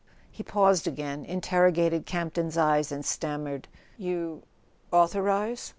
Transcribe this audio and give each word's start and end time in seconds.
He 0.31 0.41
paused, 0.41 0.87
again 0.87 1.25
interrogated 1.25 2.07
Campton's 2.07 2.57
eyes, 2.57 2.91
and 2.91 3.05
stammered: 3.05 3.67
"You 3.99 4.41
authorize 4.91 5.69